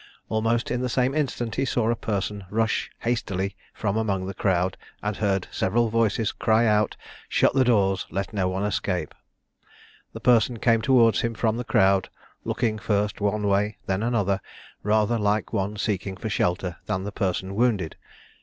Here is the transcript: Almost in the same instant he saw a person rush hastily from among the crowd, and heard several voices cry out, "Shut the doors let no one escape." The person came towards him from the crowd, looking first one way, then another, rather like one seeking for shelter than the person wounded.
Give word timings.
Almost 0.29 0.71
in 0.71 0.81
the 0.81 0.89
same 0.89 1.13
instant 1.13 1.53
he 1.57 1.63
saw 1.63 1.91
a 1.91 1.95
person 1.95 2.43
rush 2.49 2.89
hastily 3.01 3.55
from 3.71 3.97
among 3.97 4.25
the 4.25 4.33
crowd, 4.33 4.75
and 5.03 5.15
heard 5.17 5.47
several 5.51 5.89
voices 5.89 6.31
cry 6.31 6.65
out, 6.65 6.97
"Shut 7.29 7.53
the 7.53 7.63
doors 7.63 8.07
let 8.09 8.33
no 8.33 8.47
one 8.49 8.63
escape." 8.63 9.13
The 10.13 10.19
person 10.19 10.57
came 10.57 10.81
towards 10.81 11.21
him 11.21 11.35
from 11.35 11.55
the 11.57 11.63
crowd, 11.63 12.09
looking 12.43 12.79
first 12.79 13.21
one 13.21 13.45
way, 13.45 13.77
then 13.85 14.01
another, 14.01 14.41
rather 14.81 15.19
like 15.19 15.53
one 15.53 15.77
seeking 15.77 16.17
for 16.17 16.29
shelter 16.29 16.77
than 16.87 17.03
the 17.03 17.11
person 17.11 17.53
wounded. 17.53 17.95